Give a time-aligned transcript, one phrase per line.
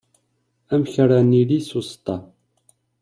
[0.73, 2.17] Amek ara nili susṭa?